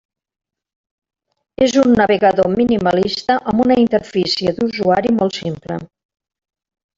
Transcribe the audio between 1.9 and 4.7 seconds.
navegador minimalista amb una interfície